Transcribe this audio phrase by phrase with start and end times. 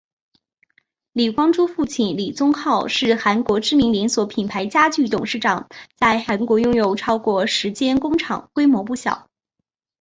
[1.13, 9.29] 李光洙父亲李宗浩是韩国知名连锁品牌家具董事长在韩国拥有超过十间工厂规模不小。